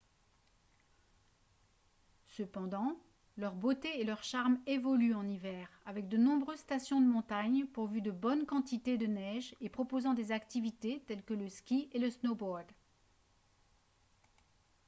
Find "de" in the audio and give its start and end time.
6.09-6.17, 7.01-7.05, 8.01-8.09, 8.97-9.05